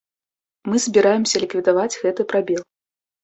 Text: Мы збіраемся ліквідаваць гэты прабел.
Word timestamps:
Мы 0.71 0.79
збіраемся 0.85 1.35
ліквідаваць 1.43 1.99
гэты 2.05 2.21
прабел. 2.31 2.61